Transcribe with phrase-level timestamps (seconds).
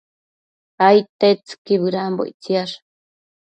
[0.87, 2.75] Aidtetsëqui bëdambo ictsiash